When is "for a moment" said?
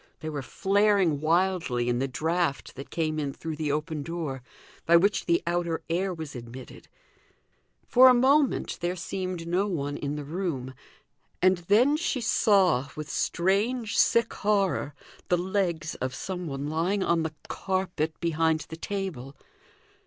7.85-8.79